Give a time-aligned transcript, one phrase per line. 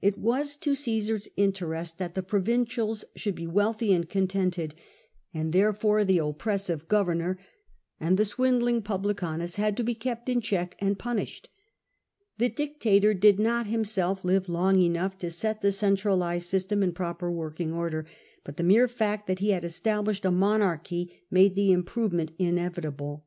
[0.00, 4.76] It was to Caesar's interest that the provincials should be wealthy and contented,
[5.34, 7.36] and therefore the oppresive governor
[7.98, 11.48] and the swindling pvhlieanus had to be kept in check and punished.
[12.38, 17.28] The dictator did not himself live long enough to set the centralised system in proper
[17.28, 17.72] working,
[18.44, 23.26] but the mere fact that he had established a monarchy made the improvement inevitable.